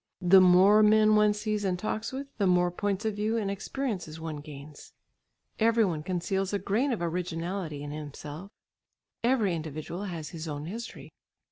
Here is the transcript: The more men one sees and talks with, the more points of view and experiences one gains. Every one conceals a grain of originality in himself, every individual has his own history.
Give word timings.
The 0.23 0.41
more 0.41 0.81
men 0.81 1.15
one 1.15 1.31
sees 1.35 1.63
and 1.63 1.77
talks 1.77 2.11
with, 2.11 2.25
the 2.39 2.47
more 2.47 2.71
points 2.71 3.05
of 3.05 3.15
view 3.17 3.37
and 3.37 3.51
experiences 3.51 4.19
one 4.19 4.37
gains. 4.37 4.93
Every 5.59 5.85
one 5.85 6.01
conceals 6.01 6.53
a 6.53 6.57
grain 6.57 6.91
of 6.91 7.03
originality 7.03 7.83
in 7.83 7.91
himself, 7.91 8.49
every 9.23 9.53
individual 9.55 10.05
has 10.05 10.29
his 10.29 10.47
own 10.47 10.65
history. 10.65 11.11